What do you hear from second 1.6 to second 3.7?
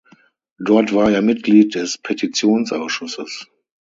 es Petitionsausschusses.